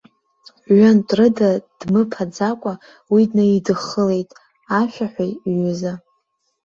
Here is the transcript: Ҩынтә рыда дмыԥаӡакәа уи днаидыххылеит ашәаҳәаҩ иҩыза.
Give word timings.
Ҩынтә 0.77 1.13
рыда 1.17 1.49
дмыԥаӡакәа 1.79 2.73
уи 3.13 3.23
днаидыххылеит 3.29 4.29
ашәаҳәаҩ 4.79 5.31
иҩыза. 5.49 5.93